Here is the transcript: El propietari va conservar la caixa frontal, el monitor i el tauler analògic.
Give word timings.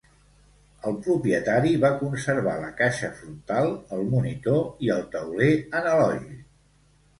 El 0.91 0.95
propietari 1.07 1.73
va 1.83 1.91
conservar 1.99 2.55
la 2.63 2.71
caixa 2.81 3.11
frontal, 3.21 3.71
el 3.99 4.03
monitor 4.15 4.83
i 4.89 4.93
el 4.99 5.07
tauler 5.19 5.55
analògic. 5.85 6.45